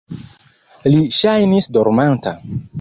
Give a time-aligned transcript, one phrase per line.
[0.95, 2.37] Li ŝajnis dormanta.